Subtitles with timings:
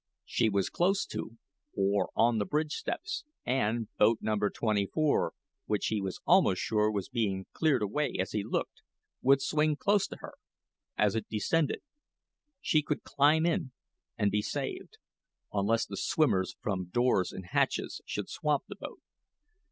[0.25, 1.37] She was close to,
[1.75, 4.35] or on the bridge steps; and boat No.
[4.35, 5.31] 24,
[5.67, 8.81] which he was almost sure was being cleared away as he looked,
[9.21, 10.33] would swing close to her
[10.97, 11.83] as it descended.
[12.61, 13.73] She could climb in
[14.17, 14.97] and be saved
[15.53, 19.01] unless the swimmers from doors and hatches should swamp the boat.